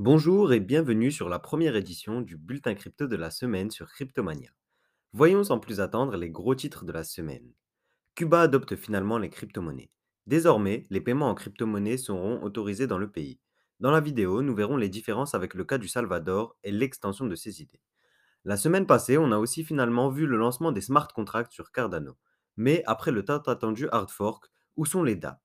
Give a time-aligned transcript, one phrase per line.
[0.00, 4.50] Bonjour et bienvenue sur la première édition du bulletin crypto de la semaine sur Cryptomania.
[5.12, 7.52] Voyons sans plus attendre les gros titres de la semaine.
[8.14, 9.90] Cuba adopte finalement les crypto-monnaies.
[10.28, 13.40] Désormais, les paiements en crypto-monnaie seront autorisés dans le pays.
[13.80, 17.34] Dans la vidéo, nous verrons les différences avec le cas du Salvador et l'extension de
[17.34, 17.82] ces idées.
[18.44, 22.16] La semaine passée, on a aussi finalement vu le lancement des smart contracts sur Cardano.
[22.56, 24.44] Mais après le tant attendu hard fork,
[24.76, 25.40] où sont les DApp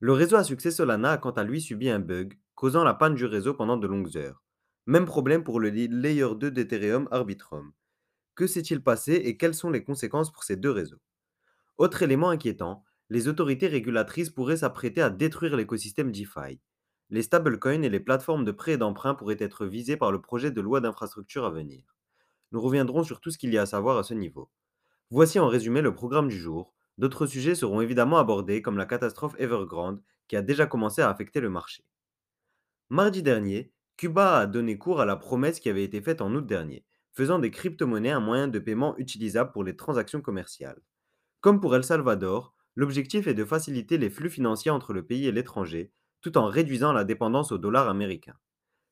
[0.00, 3.14] Le réseau à succès Solana a quant à lui subi un bug, causant la panne
[3.14, 4.42] du réseau pendant de longues heures.
[4.86, 7.72] Même problème pour le Layer 2 d'Ethereum Arbitrum.
[8.34, 11.00] Que s'est-il passé et quelles sont les conséquences pour ces deux réseaux?
[11.78, 16.60] Autre élément inquiétant, les autorités régulatrices pourraient s'apprêter à détruire l'écosystème DeFi.
[17.10, 20.50] Les stablecoins et les plateformes de prêt et d'emprunt pourraient être visées par le projet
[20.50, 21.94] de loi d'infrastructure à venir.
[22.52, 24.50] Nous reviendrons sur tout ce qu'il y a à savoir à ce niveau.
[25.10, 26.72] Voici en résumé le programme du jour.
[26.98, 31.40] D'autres sujets seront évidemment abordés comme la catastrophe Evergrande qui a déjà commencé à affecter
[31.40, 31.84] le marché.
[32.90, 36.46] Mardi dernier, Cuba a donné cours à la promesse qui avait été faite en août
[36.46, 40.82] dernier, faisant des crypto-monnaies un moyen de paiement utilisable pour les transactions commerciales.
[41.40, 45.32] Comme pour El Salvador, l'objectif est de faciliter les flux financiers entre le pays et
[45.32, 48.36] l'étranger, tout en réduisant la dépendance au dollar américain.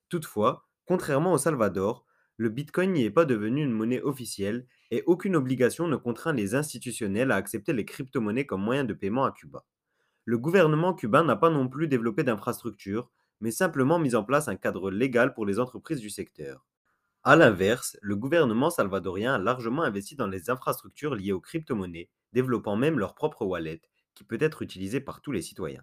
[0.09, 2.07] Toutefois, contrairement au Salvador,
[2.39, 6.55] le Bitcoin n'y est pas devenu une monnaie officielle et aucune obligation ne contraint les
[6.55, 9.67] institutionnels à accepter les crypto-monnaies comme moyen de paiement à Cuba.
[10.25, 13.11] Le gouvernement cubain n'a pas non plus développé d'infrastructures,
[13.43, 16.65] mais simplement mis en place un cadre légal pour les entreprises du secteur.
[17.25, 22.77] A l'inverse, le gouvernement salvadorien a largement investi dans les infrastructures liées aux crypto-monnaies, développant
[22.77, 23.83] même leur propre wallet,
[24.15, 25.83] qui peut être utilisée par tous les citoyens.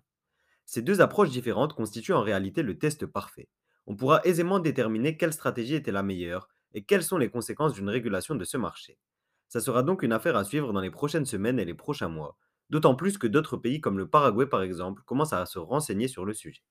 [0.66, 3.50] Ces deux approches différentes constituent en réalité le test parfait.
[3.88, 7.90] On pourra aisément déterminer quelle stratégie était la meilleure et quelles sont les conséquences d'une
[7.90, 8.98] régulation de ce marché.
[9.50, 12.38] Ça sera donc une affaire à suivre dans les prochaines semaines et les prochains mois,
[12.70, 16.24] d'autant plus que d'autres pays comme le Paraguay par exemple commencent à se renseigner sur
[16.24, 16.62] le sujet.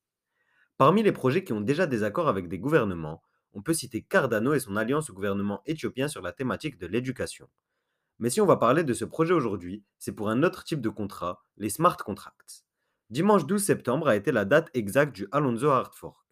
[0.79, 4.53] Parmi les projets qui ont déjà des accords avec des gouvernements, on peut citer Cardano
[4.53, 7.49] et son alliance au gouvernement éthiopien sur la thématique de l'éducation.
[8.17, 10.87] Mais si on va parler de ce projet aujourd'hui, c'est pour un autre type de
[10.87, 12.63] contrat, les smart contracts.
[13.09, 16.25] Dimanche 12 septembre a été la date exacte du Alonso Hard Fork.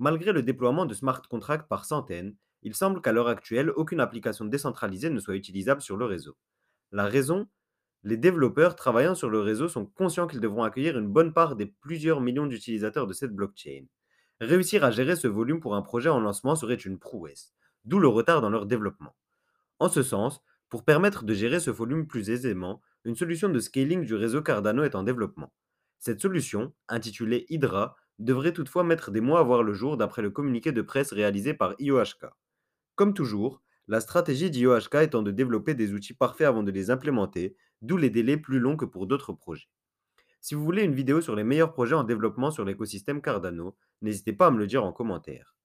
[0.00, 4.44] Malgré le déploiement de smart contracts par centaines, il semble qu'à l'heure actuelle, aucune application
[4.44, 6.36] décentralisée ne soit utilisable sur le réseau.
[6.90, 7.46] La raison?
[8.06, 11.64] Les développeurs travaillant sur le réseau sont conscients qu'ils devront accueillir une bonne part des
[11.64, 13.86] plusieurs millions d'utilisateurs de cette blockchain.
[14.40, 18.08] Réussir à gérer ce volume pour un projet en lancement serait une prouesse, d'où le
[18.08, 19.14] retard dans leur développement.
[19.78, 24.04] En ce sens, pour permettre de gérer ce volume plus aisément, une solution de scaling
[24.04, 25.52] du réseau Cardano est en développement.
[25.98, 30.30] Cette solution, intitulée Hydra, devrait toutefois mettre des mois à voir le jour d'après le
[30.30, 32.26] communiqué de presse réalisé par IOHK.
[32.96, 37.56] Comme toujours, la stratégie d'IOHK étant de développer des outils parfaits avant de les implémenter,
[37.82, 39.68] d'où les délais plus longs que pour d'autres projets.
[40.44, 44.34] Si vous voulez une vidéo sur les meilleurs projets en développement sur l'écosystème Cardano, n'hésitez
[44.34, 45.56] pas à me le dire en commentaire.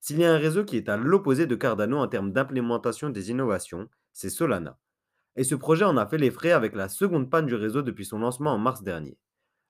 [0.00, 3.30] S'il y a un réseau qui est à l'opposé de Cardano en termes d'implémentation des
[3.30, 4.80] innovations, c'est Solana.
[5.36, 8.04] Et ce projet en a fait les frais avec la seconde panne du réseau depuis
[8.04, 9.16] son lancement en mars dernier.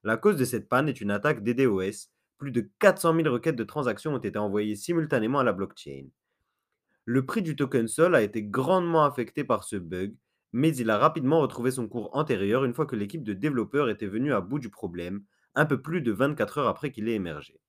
[0.01, 2.09] La cause de cette panne est une attaque DDoS.
[2.39, 6.07] Plus de 400 000 requêtes de transactions ont été envoyées simultanément à la blockchain.
[7.05, 10.15] Le prix du token Sol a été grandement affecté par ce bug,
[10.53, 14.07] mais il a rapidement retrouvé son cours antérieur une fois que l'équipe de développeurs était
[14.07, 15.23] venue à bout du problème,
[15.55, 17.59] un peu plus de 24 heures après qu'il ait émergé.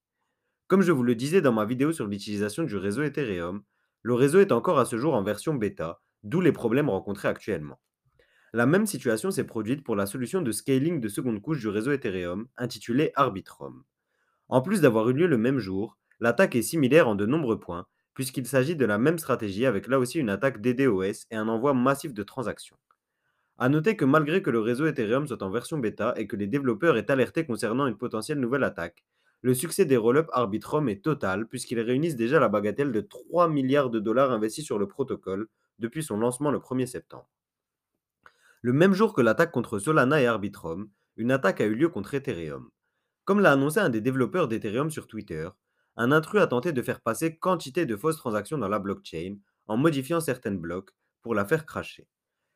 [0.67, 3.63] Comme je vous le disais dans ma vidéo sur l'utilisation du réseau Ethereum,
[4.03, 7.81] le réseau est encore à ce jour en version bêta, d'où les problèmes rencontrés actuellement.
[8.53, 11.93] La même situation s'est produite pour la solution de scaling de seconde couche du réseau
[11.93, 13.85] Ethereum, intitulée Arbitrum.
[14.49, 17.87] En plus d'avoir eu lieu le même jour, l'attaque est similaire en de nombreux points,
[18.19, 21.73] puisqu'il s'agit de la même stratégie avec là aussi une attaque DDoS et un envoi
[21.73, 22.77] massif de transactions.
[23.59, 26.49] A noter que malgré que le réseau Ethereum soit en version bêta et que les
[26.49, 29.05] développeurs aient alerté concernant une potentielle nouvelle attaque,
[29.43, 33.89] le succès des roll-up Arbitrum est total puisqu'ils réunissent déjà la bagatelle de 3 milliards
[33.89, 35.47] de dollars investis sur le protocole
[35.79, 37.31] depuis son lancement le 1er septembre.
[38.63, 42.15] Le même jour que l'attaque contre Solana et Arbitrum, une attaque a eu lieu contre
[42.15, 42.69] Ethereum.
[43.25, 45.49] Comme l'a annoncé un des développeurs d'Ethereum sur Twitter,
[45.99, 49.37] un intrus a tenté de faire passer quantité de fausses transactions dans la blockchain
[49.67, 52.07] en modifiant certaines blocs pour la faire cracher.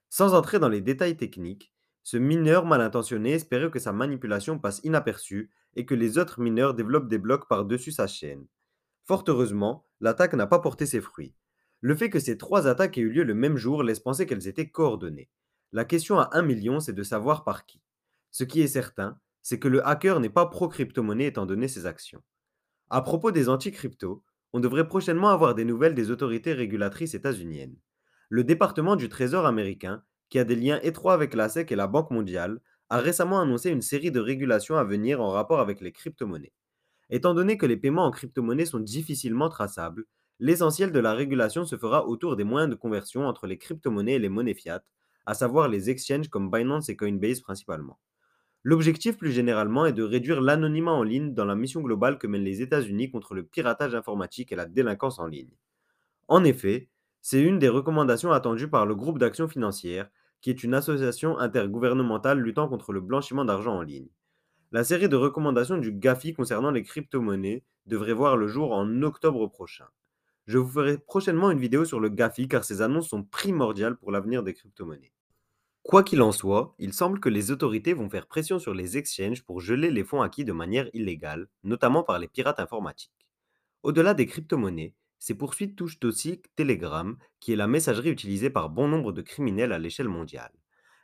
[0.08, 1.72] Sans entrer dans les détails techniques,
[2.04, 6.74] ce mineur mal intentionné espérait que sa manipulation passe inaperçue et que les autres mineurs
[6.74, 8.46] développent des blocs par-dessus sa chaîne.
[9.06, 11.34] Fort heureusement, l'attaque n'a pas porté ses fruits.
[11.80, 14.46] Le fait que ces trois attaques aient eu lieu le même jour laisse penser qu'elles
[14.46, 15.30] étaient coordonnées.
[15.72, 17.82] La question à 1 million, c'est de savoir par qui.
[18.30, 22.22] Ce qui est certain, c'est que le hacker n'est pas pro-crypto-monnaie étant donné ses actions.
[22.94, 24.22] À propos des anti-crypto,
[24.52, 27.78] on devrait prochainement avoir des nouvelles des autorités régulatrices états-uniennes.
[28.28, 31.86] Le département du Trésor américain, qui a des liens étroits avec la SEC et la
[31.86, 32.60] Banque mondiale,
[32.90, 36.52] a récemment annoncé une série de régulations à venir en rapport avec les crypto-monnaies.
[37.08, 40.04] Étant donné que les paiements en crypto-monnaie sont difficilement traçables,
[40.38, 44.18] l'essentiel de la régulation se fera autour des moyens de conversion entre les crypto-monnaies et
[44.18, 44.84] les monnaies fiat,
[45.24, 47.98] à savoir les exchanges comme Binance et Coinbase principalement.
[48.64, 52.42] L'objectif plus généralement est de réduire l'anonymat en ligne dans la mission globale que mènent
[52.44, 55.50] les États-Unis contre le piratage informatique et la délinquance en ligne.
[56.28, 56.88] En effet,
[57.20, 60.10] c'est une des recommandations attendues par le groupe d'action financière,
[60.40, 64.08] qui est une association intergouvernementale luttant contre le blanchiment d'argent en ligne.
[64.72, 69.46] La série de recommandations du GAFI concernant les crypto-monnaies devrait voir le jour en octobre
[69.46, 69.86] prochain.
[70.46, 74.12] Je vous ferai prochainement une vidéo sur le GAFI car ces annonces sont primordiales pour
[74.12, 75.12] l'avenir des crypto-monnaies.
[75.82, 79.42] Quoi qu'il en soit, il semble que les autorités vont faire pression sur les exchanges
[79.42, 83.26] pour geler les fonds acquis de manière illégale, notamment par les pirates informatiques.
[83.82, 88.86] Au-delà des crypto-monnaies, ces poursuites touchent aussi Telegram, qui est la messagerie utilisée par bon
[88.86, 90.52] nombre de criminels à l'échelle mondiale.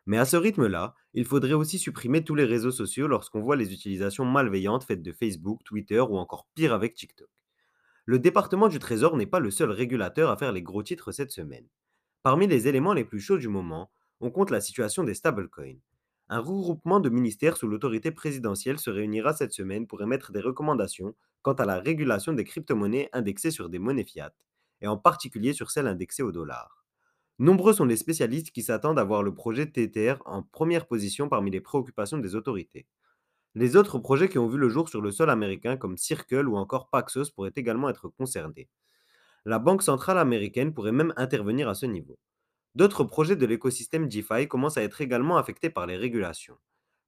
[0.06, 3.72] Mais à ce rythme-là, il faudrait aussi supprimer tous les réseaux sociaux lorsqu'on voit les
[3.72, 7.28] utilisations malveillantes faites de Facebook, Twitter ou encore pire avec TikTok.
[8.06, 11.30] Le département du Trésor n'est pas le seul régulateur à faire les gros titres cette
[11.30, 11.66] semaine.
[12.22, 13.90] Parmi les éléments les plus chauds du moment,
[14.20, 15.78] on compte la situation des stablecoins.
[16.28, 21.14] Un regroupement de ministères sous l'autorité présidentielle se réunira cette semaine pour émettre des recommandations
[21.42, 24.34] quant à la régulation des crypto-monnaies indexées sur des monnaies fiat,
[24.80, 26.84] et en particulier sur celles indexées au dollar.
[27.38, 31.50] Nombreux sont les spécialistes qui s'attendent à voir le projet Tether en première position parmi
[31.50, 32.86] les préoccupations des autorités.
[33.54, 36.56] Les autres projets qui ont vu le jour sur le sol américain comme Circle ou
[36.56, 38.68] encore Paxos pourraient également être concernés.
[39.44, 42.18] La Banque centrale américaine pourrait même intervenir à ce niveau.
[42.74, 46.58] D'autres projets de l'écosystème DeFi commencent à être également affectés par les régulations.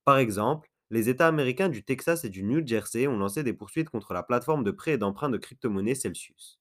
[0.04, 3.90] Par exemple, les États américains du Texas et du New Jersey ont lancé des poursuites
[3.90, 6.58] contre la plateforme de prêt et d'emprunt de crypto-monnaie Celsius.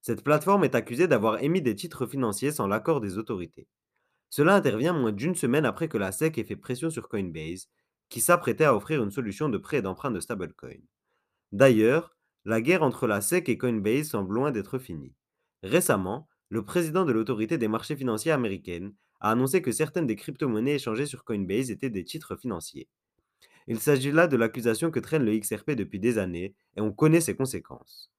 [0.00, 3.66] Cette plateforme est accusée d'avoir émis des titres financiers sans l'accord des autorités.
[4.30, 7.68] Cela intervient moins d'une semaine après que la SEC ait fait pression sur Coinbase,
[8.10, 10.80] qui s'apprêtait à offrir une solution de prêt et d'emprunt de stablecoin.
[11.52, 12.14] D'ailleurs,
[12.44, 15.14] la guerre entre la SEC et Coinbase semble loin d'être finie.
[15.62, 20.74] Récemment, le président de l'autorité des marchés financiers américaine a annoncé que certaines des crypto-monnaies
[20.74, 22.88] échangées sur Coinbase étaient des titres financiers.
[23.66, 27.22] Il s'agit là de l'accusation que traîne le XRP depuis des années et on connaît
[27.22, 28.12] ses conséquences.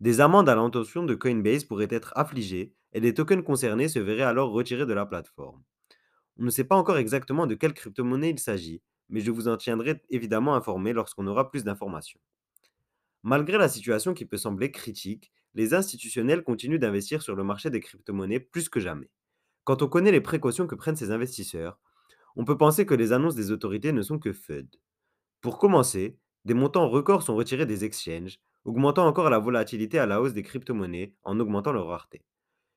[0.00, 4.22] Des amendes à l'intention de Coinbase pourraient être affligées et les tokens concernés se verraient
[4.22, 5.62] alors retirés de la plateforme.
[6.38, 9.56] On ne sait pas encore exactement de quelle crypto-monnaie il s'agit, mais je vous en
[9.56, 12.20] tiendrai évidemment informé lorsqu'on aura plus d'informations.
[13.22, 17.80] Malgré la situation qui peut sembler critique, les institutionnels continuent d'investir sur le marché des
[17.80, 19.10] crypto-monnaies plus que jamais.
[19.64, 21.78] Quand on connaît les précautions que prennent ces investisseurs,
[22.36, 24.68] on peut penser que les annonces des autorités ne sont que FUD.
[25.40, 30.20] Pour commencer, des montants records sont retirés des exchanges, augmentant encore la volatilité à la
[30.20, 32.22] hausse des crypto-monnaies en augmentant leur rareté.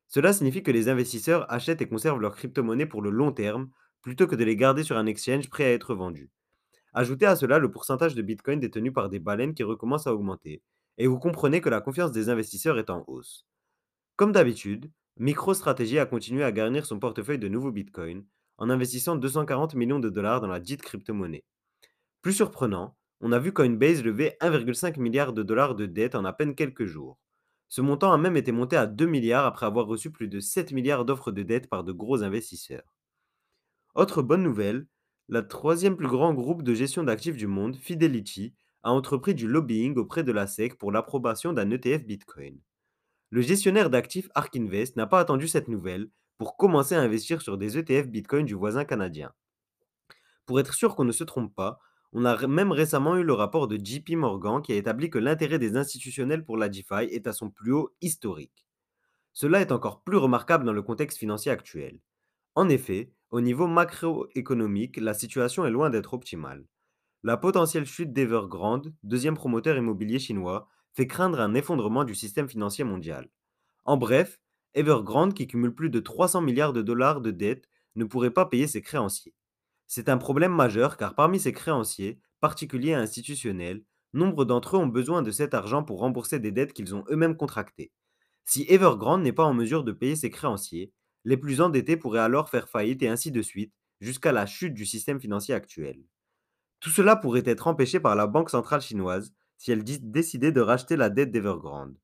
[0.07, 3.69] Cela signifie que les investisseurs achètent et conservent leurs crypto-monnaies pour le long terme
[4.01, 6.29] plutôt que de les garder sur un exchange prêt à être vendu.
[6.93, 10.61] Ajoutez à cela le pourcentage de Bitcoin détenu par des baleines qui recommence à augmenter,
[10.97, 13.45] et vous comprenez que la confiance des investisseurs est en hausse.
[14.15, 18.25] Comme d'habitude, MicroStrategy a continué à garnir son portefeuille de nouveaux bitcoins
[18.57, 21.43] en investissant 240 millions de dollars dans la dite crypto-monnaie.
[22.21, 26.33] Plus surprenant, on a vu Coinbase lever 1,5 milliard de dollars de dettes en à
[26.33, 27.17] peine quelques jours.
[27.67, 30.71] Ce montant a même été monté à 2 milliards après avoir reçu plus de 7
[30.71, 32.93] milliards d'offres de dettes par de gros investisseurs.
[33.95, 34.87] Autre bonne nouvelle,
[35.29, 38.53] la troisième plus grand groupe de gestion d'actifs du monde, Fidelity,
[38.85, 42.59] a entrepris du lobbying auprès de la SEC pour l'approbation d'un ETF Bitcoin.
[43.31, 47.57] Le gestionnaire d'actifs Ark Invest n'a pas attendu cette nouvelle pour commencer à investir sur
[47.57, 49.33] des ETF Bitcoin du voisin canadien.
[50.45, 51.79] Pour être sûr qu'on ne se trompe pas,
[52.13, 55.57] on a même récemment eu le rapport de JP Morgan qui a établi que l'intérêt
[55.57, 58.67] des institutionnels pour la DeFi est à son plus haut historique.
[59.33, 61.99] Cela est encore plus remarquable dans le contexte financier actuel.
[62.53, 66.65] En effet, au niveau macroéconomique, la situation est loin d'être optimale.
[67.27, 72.83] La potentielle chute d'Evergrande, deuxième promoteur immobilier chinois, fait craindre un effondrement du système financier
[72.83, 73.31] mondial.
[73.83, 74.39] En bref,
[74.75, 78.67] Evergrande, qui cumule plus de 300 milliards de dollars de dettes, ne pourrait pas payer
[78.67, 79.33] ses créanciers.
[79.87, 84.85] C'est un problème majeur car parmi ses créanciers, particuliers et institutionnels, nombre d'entre eux ont
[84.85, 87.91] besoin de cet argent pour rembourser des dettes qu'ils ont eux-mêmes contractées.
[88.43, 92.49] Si Evergrande n'est pas en mesure de payer ses créanciers, les plus endettés pourraient alors
[92.49, 96.03] faire faillite et ainsi de suite, jusqu'à la chute du système financier actuel.
[96.85, 100.95] Tout cela pourrait être empêché par la Banque centrale chinoise si elle décidait de racheter
[100.95, 101.97] la dette d'Evergrande.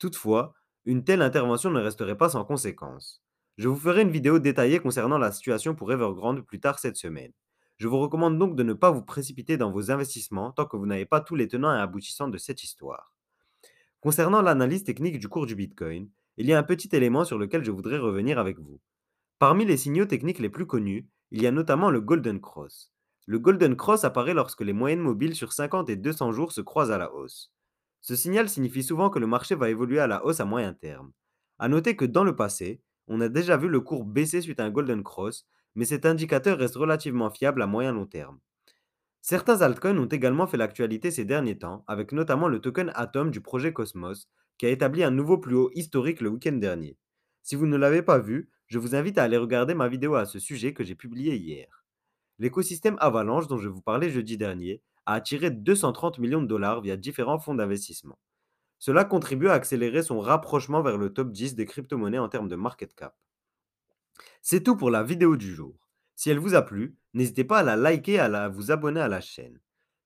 [0.00, 3.22] Toutefois, une telle intervention ne resterait pas sans conséquences.
[3.58, 7.30] Je vous ferai une vidéo détaillée concernant la situation pour Evergrande plus tard cette semaine.
[7.76, 10.86] Je vous recommande donc de ne pas vous précipiter dans vos investissements tant que vous
[10.86, 13.14] n'avez pas tous les tenants et aboutissants de cette histoire.
[14.00, 17.62] Concernant l'analyse technique du cours du Bitcoin, il y a un petit élément sur lequel
[17.62, 18.80] je voudrais revenir avec vous.
[19.38, 22.93] Parmi les signaux techniques les plus connus, il y a notamment le Golden Cross.
[23.26, 26.92] Le Golden Cross apparaît lorsque les moyennes mobiles sur 50 et 200 jours se croisent
[26.92, 27.52] à la hausse.
[28.02, 31.12] Ce signal signifie souvent que le marché va évoluer à la hausse à moyen terme.
[31.58, 34.64] À noter que dans le passé, on a déjà vu le cours baisser suite à
[34.64, 38.40] un Golden Cross, mais cet indicateur reste relativement fiable à moyen long terme.
[39.22, 43.40] Certains altcoins ont également fait l'actualité ces derniers temps, avec notamment le token Atom du
[43.40, 44.28] projet Cosmos,
[44.58, 46.98] qui a établi un nouveau plus haut historique le week-end dernier.
[47.42, 50.26] Si vous ne l'avez pas vu, je vous invite à aller regarder ma vidéo à
[50.26, 51.83] ce sujet que j'ai publiée hier.
[52.38, 56.96] L'écosystème Avalanche dont je vous parlais jeudi dernier a attiré 230 millions de dollars via
[56.96, 58.18] différents fonds d'investissement.
[58.78, 62.56] Cela contribue à accélérer son rapprochement vers le top 10 des crypto-monnaies en termes de
[62.56, 63.16] market cap.
[64.42, 65.88] C'est tout pour la vidéo du jour.
[66.16, 69.08] Si elle vous a plu, n'hésitez pas à la liker et à vous abonner à
[69.08, 69.60] la chaîne.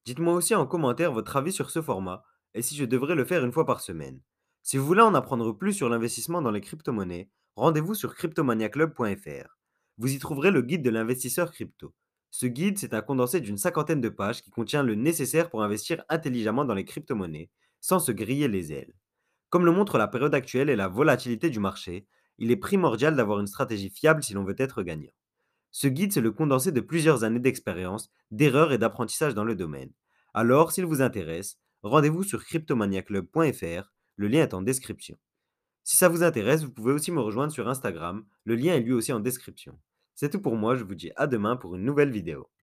[0.04, 3.44] Dites-moi aussi en commentaire votre avis sur ce format et si je devrais le faire
[3.44, 4.20] une fois par semaine.
[4.62, 9.58] Si vous voulez en apprendre plus sur l'investissement dans les crypto-monnaies, rendez-vous sur cryptomaniaclub.fr.
[9.98, 11.94] Vous y trouverez le guide de l'investisseur crypto.
[12.30, 16.04] Ce guide, c'est un condensé d'une cinquantaine de pages qui contient le nécessaire pour investir
[16.08, 18.94] intelligemment dans les crypto-monnaies, sans se griller les ailes.
[19.50, 22.06] Comme le montre la période actuelle et la volatilité du marché,
[22.38, 25.12] il est primordial d'avoir une stratégie fiable si l'on veut être gagnant.
[25.70, 29.90] Ce guide, c'est le condensé de plusieurs années d'expérience, d'erreurs et d'apprentissage dans le domaine.
[30.34, 35.18] Alors, s'il vous intéresse, rendez-vous sur cryptomaniaclub.fr, le lien est en description.
[35.84, 38.92] Si ça vous intéresse, vous pouvez aussi me rejoindre sur Instagram, le lien est lui
[38.92, 39.78] aussi en description.
[40.20, 42.48] C'est tout pour moi, je vous dis à demain pour une nouvelle vidéo.